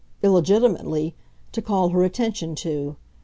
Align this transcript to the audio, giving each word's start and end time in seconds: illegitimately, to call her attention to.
illegitimately, 0.23 1.13
to 1.51 1.61
call 1.61 1.89
her 1.89 2.03
attention 2.03 2.55
to. 2.55 2.95